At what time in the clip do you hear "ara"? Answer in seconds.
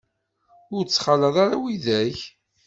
1.43-1.55